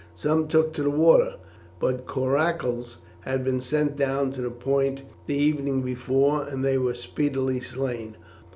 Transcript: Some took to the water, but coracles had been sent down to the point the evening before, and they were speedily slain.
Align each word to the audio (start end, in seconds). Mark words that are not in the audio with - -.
Some 0.15 0.47
took 0.47 0.73
to 0.73 0.81
the 0.81 0.89
water, 0.89 1.35
but 1.79 2.07
coracles 2.07 2.97
had 3.19 3.43
been 3.43 3.61
sent 3.61 3.95
down 3.97 4.31
to 4.31 4.41
the 4.41 4.49
point 4.49 5.01
the 5.27 5.35
evening 5.37 5.83
before, 5.83 6.41
and 6.43 6.65
they 6.65 6.79
were 6.79 6.95
speedily 6.95 7.59
slain. 7.59 8.17